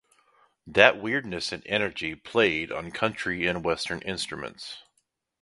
[0.65, 4.79] That weirdness and energy played on country and western instruments.